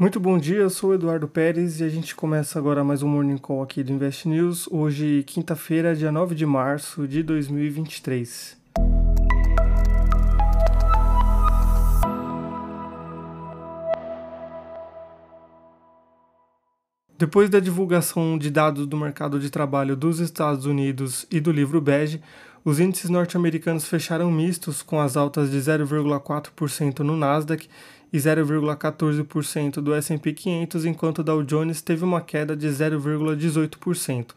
Muito 0.00 0.18
bom 0.18 0.38
dia, 0.38 0.60
eu 0.60 0.70
sou 0.70 0.94
Eduardo 0.94 1.28
Pérez 1.28 1.78
e 1.78 1.84
a 1.84 1.88
gente 1.90 2.16
começa 2.16 2.58
agora 2.58 2.82
mais 2.82 3.02
um 3.02 3.08
Morning 3.08 3.36
Call 3.36 3.62
aqui 3.62 3.82
do 3.82 3.92
Invest 3.92 4.26
News, 4.26 4.66
hoje 4.70 5.22
quinta-feira, 5.26 5.94
dia 5.94 6.10
9 6.10 6.34
de 6.34 6.46
março 6.46 7.06
de 7.06 7.22
2023. 7.22 8.58
Depois 17.18 17.50
da 17.50 17.60
divulgação 17.60 18.38
de 18.38 18.50
dados 18.50 18.86
do 18.86 18.96
mercado 18.96 19.38
de 19.38 19.50
trabalho 19.50 19.94
dos 19.94 20.18
Estados 20.18 20.64
Unidos 20.64 21.26
e 21.30 21.38
do 21.38 21.52
livro 21.52 21.78
bege, 21.78 22.22
os 22.64 22.78
índices 22.78 23.08
norte-americanos 23.08 23.86
fecharam 23.86 24.30
mistos 24.30 24.82
com 24.82 25.00
as 25.00 25.16
altas 25.16 25.50
de 25.50 25.58
0,4% 25.58 27.00
no 27.00 27.16
Nasdaq 27.16 27.68
e 28.12 28.18
0,14% 28.18 29.80
do 29.80 29.94
S&P 29.94 30.32
500, 30.32 30.84
enquanto 30.84 31.20
o 31.20 31.24
Dow 31.24 31.42
Jones 31.42 31.80
teve 31.80 32.04
uma 32.04 32.20
queda 32.20 32.56
de 32.56 32.66
0,18%. 32.68 34.34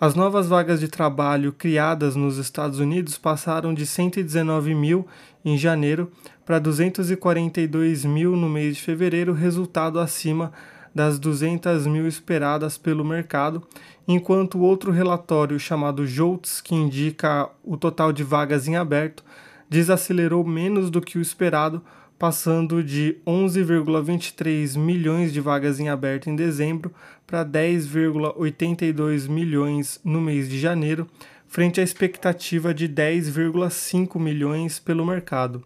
As 0.00 0.14
novas 0.14 0.48
vagas 0.48 0.80
de 0.80 0.88
trabalho 0.88 1.52
criadas 1.52 2.16
nos 2.16 2.36
Estados 2.36 2.80
Unidos 2.80 3.16
passaram 3.18 3.72
de 3.72 3.86
119 3.86 4.74
mil 4.74 5.06
em 5.44 5.56
janeiro 5.56 6.10
para 6.44 6.58
242 6.58 8.04
mil 8.04 8.34
no 8.34 8.48
mês 8.48 8.76
de 8.76 8.82
fevereiro, 8.82 9.32
resultado 9.32 10.00
acima 10.00 10.52
das 10.94 11.18
200 11.18 11.86
mil 11.86 12.06
esperadas 12.06 12.76
pelo 12.76 13.04
mercado, 13.04 13.62
enquanto 14.06 14.60
outro 14.60 14.90
relatório 14.90 15.58
chamado 15.58 16.06
JOLTS, 16.06 16.60
que 16.60 16.74
indica 16.74 17.48
o 17.64 17.76
total 17.76 18.12
de 18.12 18.22
vagas 18.22 18.68
em 18.68 18.76
aberto, 18.76 19.24
desacelerou 19.68 20.44
menos 20.44 20.90
do 20.90 21.00
que 21.00 21.18
o 21.18 21.22
esperado, 21.22 21.82
passando 22.18 22.84
de 22.84 23.16
11,23 23.26 24.78
milhões 24.78 25.32
de 25.32 25.40
vagas 25.40 25.80
em 25.80 25.88
aberto 25.88 26.30
em 26.30 26.36
dezembro 26.36 26.92
para 27.26 27.44
10,82 27.44 29.28
milhões 29.28 29.98
no 30.04 30.20
mês 30.20 30.48
de 30.48 30.60
janeiro, 30.60 31.08
frente 31.52 31.82
à 31.82 31.84
expectativa 31.84 32.72
de 32.72 32.88
10,5 32.88 34.18
milhões 34.18 34.78
pelo 34.78 35.04
mercado. 35.04 35.62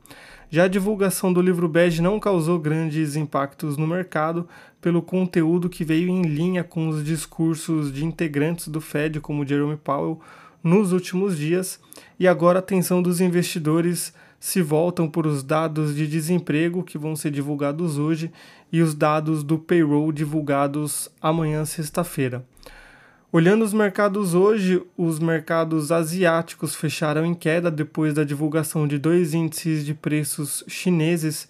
Já 0.50 0.64
a 0.64 0.68
divulgação 0.68 1.32
do 1.32 1.40
livro 1.40 1.68
bege 1.68 2.02
não 2.02 2.18
causou 2.18 2.58
grandes 2.58 3.14
impactos 3.14 3.76
no 3.76 3.86
mercado 3.86 4.48
pelo 4.80 5.00
conteúdo 5.00 5.68
que 5.68 5.84
veio 5.84 6.08
em 6.08 6.22
linha 6.22 6.64
com 6.64 6.88
os 6.88 7.04
discursos 7.04 7.92
de 7.92 8.04
integrantes 8.04 8.66
do 8.66 8.80
Fed, 8.80 9.20
como 9.20 9.46
Jerome 9.46 9.76
Powell, 9.76 10.20
nos 10.60 10.90
últimos 10.90 11.38
dias, 11.38 11.78
e 12.18 12.26
agora 12.26 12.58
a 12.58 12.60
atenção 12.60 13.00
dos 13.00 13.20
investidores 13.20 14.12
se 14.40 14.60
voltam 14.60 15.08
por 15.08 15.24
os 15.24 15.44
dados 15.44 15.94
de 15.94 16.08
desemprego 16.08 16.82
que 16.82 16.98
vão 16.98 17.14
ser 17.14 17.30
divulgados 17.30 17.96
hoje 17.96 18.32
e 18.72 18.82
os 18.82 18.92
dados 18.92 19.44
do 19.44 19.56
payroll 19.56 20.10
divulgados 20.10 21.08
amanhã, 21.22 21.64
sexta-feira. 21.64 22.44
Olhando 23.32 23.64
os 23.64 23.72
mercados 23.72 24.34
hoje, 24.34 24.80
os 24.96 25.18
mercados 25.18 25.90
asiáticos 25.90 26.76
fecharam 26.76 27.26
em 27.26 27.34
queda 27.34 27.72
depois 27.72 28.14
da 28.14 28.22
divulgação 28.22 28.86
de 28.86 28.98
dois 28.98 29.34
índices 29.34 29.84
de 29.84 29.92
preços 29.92 30.62
chineses 30.68 31.48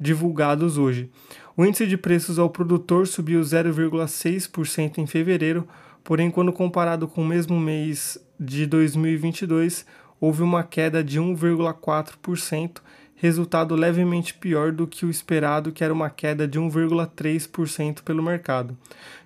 divulgados 0.00 0.78
hoje. 0.78 1.10
O 1.54 1.66
índice 1.66 1.86
de 1.86 1.98
preços 1.98 2.38
ao 2.38 2.48
produtor 2.48 3.06
subiu 3.06 3.42
0,6% 3.42 4.98
em 4.98 5.06
fevereiro, 5.06 5.68
porém, 6.02 6.30
quando 6.30 6.50
comparado 6.50 7.06
com 7.06 7.20
o 7.20 7.26
mesmo 7.26 7.60
mês 7.60 8.18
de 8.40 8.64
2022, 8.64 9.84
houve 10.18 10.42
uma 10.42 10.64
queda 10.64 11.04
de 11.04 11.20
1,4%, 11.20 12.78
resultado 13.20 13.74
levemente 13.74 14.32
pior 14.32 14.72
do 14.72 14.86
que 14.86 15.04
o 15.04 15.10
esperado, 15.10 15.72
que 15.72 15.84
era 15.84 15.92
uma 15.92 16.08
queda 16.08 16.46
de 16.46 16.58
1,3% 16.58 18.02
pelo 18.02 18.22
mercado. 18.22 18.76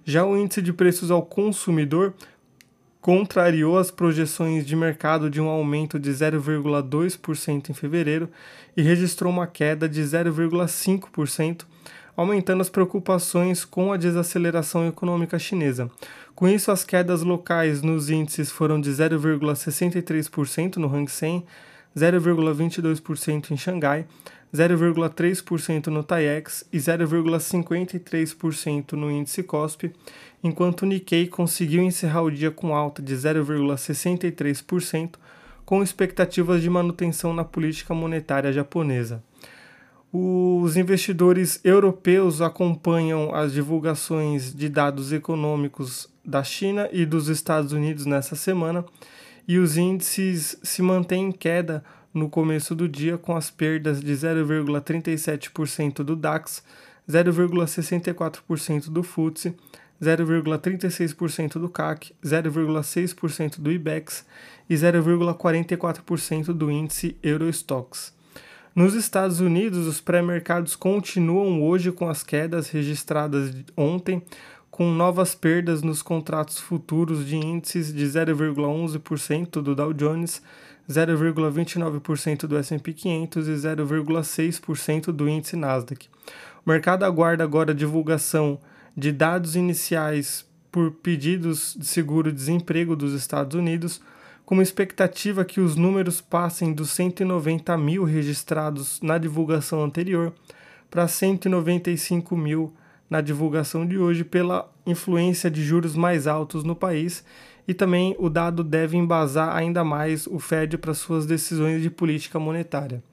Já 0.05 0.25
o 0.25 0.37
índice 0.37 0.61
de 0.61 0.73
preços 0.73 1.11
ao 1.11 1.23
consumidor 1.23 2.15
contrariou 3.01 3.79
as 3.79 3.91
projeções 3.91 4.65
de 4.65 4.75
mercado 4.75 5.29
de 5.29 5.41
um 5.41 5.48
aumento 5.48 5.98
de 5.98 6.11
0,2% 6.11 7.70
em 7.70 7.75
fevereiro 7.75 8.30
e 8.77 8.83
registrou 8.83 9.30
uma 9.30 9.47
queda 9.47 9.89
de 9.89 10.01
0,5%, 10.01 11.64
aumentando 12.17 12.61
as 12.61 12.70
preocupações 12.70 13.64
com 13.64 13.92
a 13.92 13.97
desaceleração 13.97 14.86
econômica 14.86 15.39
chinesa. 15.39 15.91
Com 16.35 16.48
isso, 16.48 16.70
as 16.70 16.85
quedas 16.85 17.23
locais 17.23 17.83
nos 17.83 18.09
índices 18.09 18.51
foram 18.51 18.80
de 18.80 18.91
0,63% 18.91 20.77
no 20.77 20.95
Hang 20.95 21.11
Seng, 21.11 21.45
0,22% 21.97 23.51
em 23.51 23.57
Xangai, 23.57 24.07
0,3% 24.55 25.86
no 25.86 26.03
TAIEX 26.03 26.67
e 26.73 26.77
0,53% 26.77 28.92
no 28.92 29.11
índice 29.11 29.42
COSP, 29.42 29.91
enquanto 30.45 30.83
o 30.83 30.86
Nikkei 30.86 31.27
conseguiu 31.27 31.83
encerrar 31.83 32.20
o 32.23 32.30
dia 32.30 32.51
com 32.51 32.75
alta 32.75 33.01
de 33.01 33.14
0,63%, 33.14 35.14
com 35.64 35.83
expectativas 35.83 36.61
de 36.61 36.69
manutenção 36.69 37.33
na 37.33 37.45
política 37.45 37.95
monetária 37.95 38.53
japonesa. 38.53 39.24
Os 40.13 40.77
investidores 40.77 41.59
europeus 41.64 42.42
acompanham 42.42 43.35
as 43.35 43.55
divulgações 43.55 44.55
de 44.55 44.69
dados 44.69 45.11
econômicos 45.11 46.11
da 46.23 46.45
China 46.45 46.86
e 46.92 47.07
dos 47.07 47.29
Estados 47.29 47.73
Unidos 47.73 48.05
nessa 48.05 48.36
semana 48.36 48.85
e 49.47 49.58
os 49.58 49.77
índices 49.77 50.57
se 50.63 50.83
mantêm 50.83 51.29
em 51.29 51.33
queda 51.33 51.85
no 52.13 52.29
começo 52.29 52.75
do 52.75 52.89
dia, 52.89 53.17
com 53.17 53.35
as 53.35 53.51
perdas 53.51 54.01
de 54.01 54.13
0,37% 54.13 56.03
do 56.03 56.14
DAX, 56.14 56.63
0,64% 57.08 58.91
do 58.91 59.03
FTSE, 59.03 59.55
0,36% 60.03 61.53
do 61.53 61.69
CAC, 61.69 62.13
0,6% 62.25 63.61
do 63.61 63.70
IBEX 63.70 64.27
e 64.69 64.75
0,44% 64.75 66.53
do 66.53 66.70
índice 66.70 67.17
Eurostox. 67.23 68.13
Nos 68.74 68.95
Estados 68.95 69.39
Unidos, 69.41 69.86
os 69.86 70.01
pré-mercados 70.01 70.74
continuam 70.74 71.63
hoje 71.63 71.92
com 71.92 72.09
as 72.09 72.23
quedas 72.23 72.70
registradas 72.70 73.55
ontem, 73.77 74.23
com 74.73 74.91
novas 74.91 75.35
perdas 75.35 75.83
nos 75.83 76.01
contratos 76.01 76.59
futuros 76.59 77.27
de 77.27 77.37
índices 77.37 77.93
de 77.93 78.07
0,11% 78.07 79.61
do 79.61 79.75
Dow 79.75 79.93
Jones, 79.93 80.43
0,29% 80.89 82.47
do 82.47 82.57
S&P 82.57 82.95
500 82.95 83.49
e 83.49 83.53
0,6% 83.53 85.13
do 85.13 85.29
índice 85.29 85.57
Nasdaq. 85.57 86.09
O 86.65 86.71
mercado 86.71 87.05
aguarda 87.05 87.45
agora 87.45 87.73
a 87.73 87.75
divulgação 87.75 88.59
de 88.97 89.13
dados 89.13 89.57
iniciais 89.57 90.47
por 90.71 90.91
pedidos 90.91 91.77
de 91.79 91.87
seguro-desemprego 91.87 92.97
dos 92.97 93.13
Estados 93.13 93.55
Unidos, 93.55 94.01
com 94.47 94.63
expectativa 94.63 95.45
que 95.45 95.61
os 95.61 95.77
números 95.77 96.23
passem 96.23 96.73
dos 96.73 96.89
190 96.93 97.77
mil 97.77 98.05
registrados 98.05 99.03
na 99.03 99.19
divulgação 99.19 99.85
anterior 99.85 100.33
para 100.91 101.07
195 101.07 102.35
mil 102.35 102.73
na 103.12 103.20
divulgação 103.20 103.86
de 103.86 103.96
hoje 103.98 104.24
pela 104.24 104.73
influência 104.86 105.50
de 105.50 105.62
juros 105.62 105.95
mais 105.95 106.27
altos 106.27 106.64
no 106.64 106.74
país 106.74 107.23
e 107.68 107.74
também 107.74 108.17
o 108.18 108.30
dado 108.30 108.64
deve 108.64 108.96
embasar 108.96 109.55
ainda 109.55 109.84
mais 109.84 110.27
o 110.27 110.39
Fed 110.39 110.78
para 110.78 110.95
suas 110.95 111.27
decisões 111.27 111.83
de 111.83 111.90
política 111.90 112.39
monetária. 112.39 113.05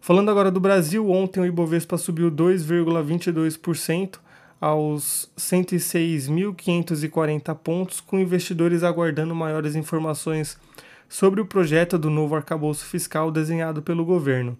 Falando 0.00 0.32
agora 0.32 0.50
do 0.50 0.58
Brasil, 0.58 1.08
ontem 1.08 1.38
o 1.38 1.46
Ibovespa 1.46 1.96
subiu 1.96 2.28
2,22% 2.28 4.18
aos 4.60 5.30
106.540 5.38 7.54
pontos, 7.54 8.00
com 8.00 8.18
investidores 8.18 8.82
aguardando 8.82 9.32
maiores 9.32 9.76
informações 9.76 10.58
sobre 11.08 11.40
o 11.40 11.46
projeto 11.46 11.98
do 11.98 12.10
novo 12.10 12.34
arcabouço 12.34 12.84
fiscal 12.84 13.30
desenhado 13.30 13.82
pelo 13.82 14.04
governo. 14.04 14.58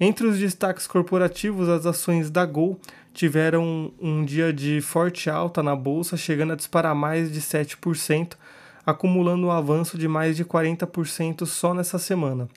Entre 0.00 0.26
os 0.26 0.38
destaques 0.38 0.86
corporativos, 0.86 1.68
as 1.68 1.86
ações 1.86 2.30
da 2.30 2.44
Gol 2.44 2.78
tiveram 3.12 3.92
um 4.00 4.24
dia 4.24 4.52
de 4.52 4.80
forte 4.80 5.30
alta 5.30 5.62
na 5.62 5.76
bolsa, 5.76 6.16
chegando 6.16 6.52
a 6.52 6.56
disparar 6.56 6.94
mais 6.94 7.32
de 7.32 7.40
7%, 7.40 8.32
acumulando 8.84 9.46
um 9.46 9.52
avanço 9.52 9.96
de 9.96 10.08
mais 10.08 10.36
de 10.36 10.44
40% 10.44 11.46
só 11.46 11.72
nessa 11.72 11.98
semana. 11.98 12.48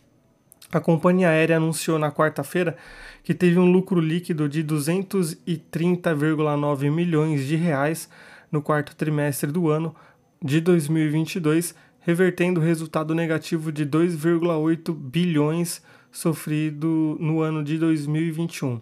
A 0.72 0.80
companhia 0.82 1.30
aérea 1.30 1.58
anunciou 1.58 1.98
na 1.98 2.12
quarta-feira 2.12 2.76
que 3.24 3.34
teve 3.34 3.58
um 3.58 3.72
lucro 3.72 4.02
líquido 4.02 4.50
de 4.50 4.62
230,9 4.64 6.92
milhões 6.92 7.46
de 7.46 7.56
reais 7.56 8.10
no 8.52 8.62
quarto 8.62 8.96
trimestre 8.96 9.52
do 9.52 9.70
ano 9.70 9.96
de 10.44 10.60
2022, 10.60 11.74
revertendo 12.08 12.62
o 12.62 12.64
resultado 12.64 13.14
negativo 13.14 13.70
de 13.70 13.86
2,8 13.86 14.96
bilhões 14.96 15.82
sofrido 16.10 17.18
no 17.20 17.42
ano 17.42 17.62
de 17.62 17.78
2021. 17.78 18.80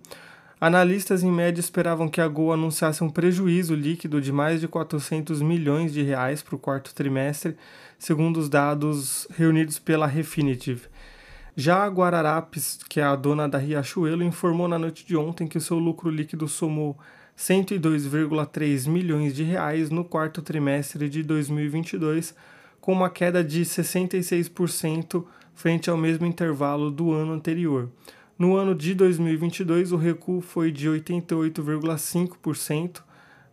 Analistas 0.61 1.23
em 1.23 1.31
média 1.31 1.59
esperavam 1.59 2.07
que 2.07 2.21
a 2.21 2.27
Gol 2.27 2.53
anunciasse 2.53 3.03
um 3.03 3.09
prejuízo 3.09 3.73
líquido 3.73 4.21
de 4.21 4.31
mais 4.31 4.61
de 4.61 4.67
400 4.67 5.41
milhões 5.41 5.91
de 5.91 6.03
reais 6.03 6.43
para 6.43 6.55
o 6.55 6.59
quarto 6.59 6.93
trimestre, 6.93 7.57
segundo 7.97 8.37
os 8.37 8.47
dados 8.47 9.27
reunidos 9.35 9.79
pela 9.79 10.05
Refinitiv. 10.05 10.83
Já 11.55 11.83
a 11.83 11.87
Guararapes, 11.87 12.79
que 12.87 12.99
é 12.99 13.03
a 13.03 13.15
dona 13.15 13.49
da 13.49 13.57
Riachuelo, 13.57 14.21
informou 14.21 14.67
na 14.67 14.77
noite 14.77 15.03
de 15.03 15.17
ontem 15.17 15.47
que 15.47 15.59
seu 15.59 15.79
lucro 15.79 16.11
líquido 16.11 16.47
somou 16.47 16.95
102,3 17.35 18.87
milhões 18.87 19.33
de 19.33 19.41
reais 19.41 19.89
no 19.89 20.05
quarto 20.05 20.43
trimestre 20.43 21.09
de 21.09 21.23
2022, 21.23 22.35
com 22.85 22.93
uma 22.93 23.09
queda 23.09 23.43
de 23.43 23.63
66% 23.63 25.25
frente 25.55 25.89
ao 25.89 25.97
mesmo 25.97 26.27
intervalo 26.27 26.91
do 26.91 27.11
ano 27.11 27.33
anterior. 27.33 27.89
No 28.37 28.55
ano 28.55 28.75
de 28.75 28.93
2022, 28.93 29.91
o 29.91 29.97
recuo 29.97 30.39
foi 30.39 30.71
de 30.71 30.87
88,5% 30.87 33.01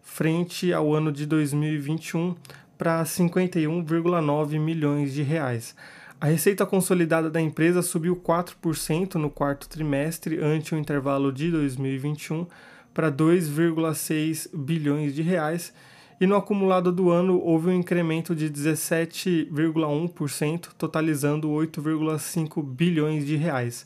frente 0.03 0.71
ao 0.71 0.93
ano 0.93 1.11
de 1.11 1.25
2021 1.25 2.37
para 2.77 3.03
51,9 3.03 4.61
milhões 4.61 5.15
de 5.15 5.23
reais. 5.23 5.75
A 6.21 6.27
receita 6.27 6.67
consolidada 6.67 7.31
da 7.31 7.41
empresa 7.41 7.81
subiu 7.81 8.15
4% 8.15 9.15
no 9.15 9.31
quarto 9.31 9.67
trimestre 9.67 10.45
ante 10.45 10.75
o 10.75 10.79
intervalo 10.79 11.33
de 11.33 11.51
2021 11.51 12.47
para 12.93 13.11
2,6 13.11 14.55
bilhões 14.55 15.15
de 15.15 15.23
reais 15.23 15.73
e 16.23 16.27
no 16.27 16.37
acumulado 16.37 16.93
do 16.93 17.11
ano 17.11 17.43
houve 17.43 17.69
um 17.69 17.73
incremento 17.73 18.33
de 18.33 18.49
17,1%, 18.49 20.69
totalizando 20.79 21.49
8,5 21.49 22.63
bilhões 22.63 23.27
de 23.27 23.35
reais. 23.35 23.85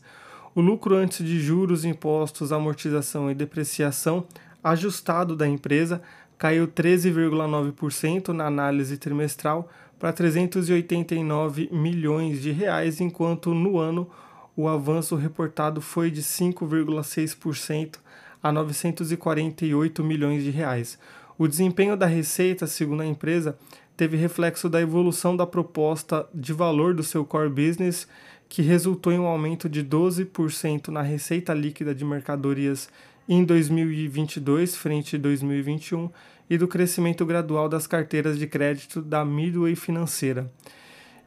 O 0.55 0.61
lucro 0.61 0.97
antes 0.97 1.25
de 1.25 1.41
juros, 1.41 1.87
impostos, 1.87 2.53
amortização 2.53 3.31
e 3.31 3.35
depreciação 3.35 4.27
ajustado 4.63 5.35
da 5.35 5.49
empresa 5.49 6.03
caiu 6.37 6.69
13,9% 6.69 8.29
na 8.35 8.45
análise 8.45 8.99
trimestral 8.99 9.71
para 9.99 10.13
389 10.13 11.71
milhões 11.73 12.43
de 12.43 12.51
reais, 12.51 13.01
enquanto 13.01 13.55
no 13.55 13.79
ano 13.79 14.11
o 14.55 14.69
avanço 14.69 15.17
reportado 15.17 15.81
foi 15.81 16.11
de 16.11 16.23
5,6% 16.23 17.97
a 18.43 18.53
948 18.53 20.05
milhões 20.05 20.45
de 20.45 20.51
reais. 20.51 20.99
O 21.39 21.47
desempenho 21.47 21.97
da 21.97 22.07
receita, 22.07 22.67
segundo 22.67 23.03
a 23.03 23.07
empresa, 23.07 23.59
teve 23.97 24.17
reflexo 24.17 24.69
da 24.69 24.81
evolução 24.81 25.37
da 25.37 25.47
proposta 25.47 26.27
de 26.35 26.53
valor 26.53 26.95
do 26.95 27.03
seu 27.03 27.25
core 27.25 27.51
business, 27.51 28.09
que 28.49 28.63
resultou 28.63 29.13
em 29.13 29.19
um 29.19 29.27
aumento 29.27 29.69
de 29.69 29.85
12% 29.85 30.89
na 30.89 31.03
receita 31.03 31.53
líquida 31.53 31.95
de 31.95 32.05
mercadorias 32.05 32.89
em 33.29 33.45
2022 33.45 34.77
frente 34.77 35.17
a 35.17 35.19
2021 35.19 36.09
e 36.49 36.57
do 36.57 36.69
crescimento 36.69 37.27
gradual 37.27 37.69
das 37.69 37.87
carteiras 37.87 38.39
de 38.39 38.47
crédito 38.47 39.03
da 39.03 39.25
Midway 39.25 39.75
Financeira. 39.75 40.51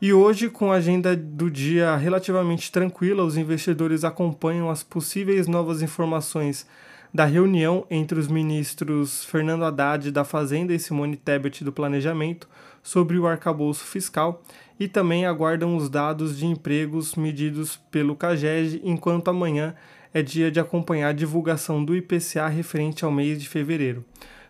E 0.02 0.14
hoje, 0.14 0.50
com 0.50 0.72
a 0.72 0.76
agenda 0.76 1.16
do 1.16 1.52
dia 1.52 1.96
relativamente 1.98 2.72
tranquila, 2.72 3.24
os 3.24 3.36
investidores 3.36 4.06
acompanham 4.06 4.70
as 4.70 4.82
possíveis 4.82 5.46
novas 5.46 5.82
informações 5.82 6.66
da 7.14 7.26
reunião 7.26 7.86
entre 7.90 8.20
os 8.20 8.28
ministros 8.28 9.24
Fernando 9.26 9.66
Haddad 9.66 10.12
da 10.12 10.24
Fazenda 10.24 10.74
e 10.74 10.80
Simone 10.80 11.18
Tebet 11.18 11.64
do 11.64 11.72
Planejamento 11.72 12.48
sobre 12.84 13.18
o 13.18 13.28
arcabouço 13.28 13.84
fiscal 13.86 14.44
e 14.80 14.88
também 14.88 15.26
aguardam 15.26 15.76
os 15.76 15.90
dados 15.90 16.38
de 16.38 16.46
empregos 16.46 17.16
medidos 17.16 17.78
pelo 17.92 18.16
CAGED, 18.16 18.82
enquanto 18.84 19.30
amanhã 19.30 19.76
é 20.14 20.22
dia 20.22 20.50
de 20.50 20.60
acompanhar 20.60 21.10
a 21.10 21.14
divulgação 21.14 21.84
do 21.84 21.96
IPCA 21.96 22.48
referente 22.48 23.04
ao 23.04 23.12
mês 23.12 23.42
de 23.42 23.50
fevereiro. 23.50 24.06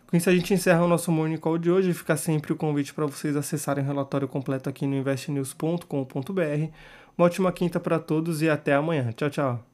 Com 0.06 0.16
isso 0.16 0.28
a 0.28 0.34
gente 0.34 0.52
encerra 0.52 0.84
o 0.84 0.88
nosso 0.88 1.12
Morning 1.12 1.36
Call 1.36 1.58
de 1.58 1.70
hoje. 1.70 1.94
Fica 1.94 2.16
sempre 2.16 2.52
o 2.52 2.56
convite 2.56 2.92
para 2.92 3.06
vocês 3.06 3.36
acessarem 3.36 3.84
o 3.84 3.86
relatório 3.86 4.26
completo 4.26 4.68
aqui 4.68 4.86
no 4.86 4.96
investnews.com.br. 4.96 6.70
Uma 7.16 7.26
ótima 7.26 7.52
quinta 7.52 7.78
para 7.78 7.98
todos 7.98 8.42
e 8.42 8.48
até 8.48 8.74
amanhã. 8.74 9.12
Tchau, 9.12 9.30
tchau. 9.30 9.64